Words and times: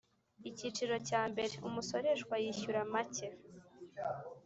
Icyiciro 0.49 0.95
cya 1.07 1.21
mbere 1.31 1.53
Umusoreshwa 1.67 2.35
yishyura 2.43 2.79
macye 2.93 3.27